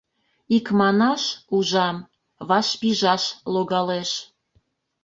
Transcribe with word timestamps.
Икманаш, 0.55 1.23
ужам, 1.55 1.97
вашпижаш 2.49 3.23
логалеш. 3.53 4.11